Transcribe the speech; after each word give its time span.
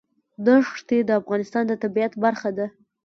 دښتې 0.45 0.97
د 1.05 1.09
افغانستان 1.21 1.63
د 1.67 1.71
طبیعت 1.83 2.13
برخه 2.23 2.49
ده. 2.57 2.67